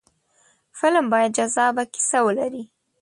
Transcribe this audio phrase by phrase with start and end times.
[0.79, 2.63] فلم باید جذابه کیسه ولري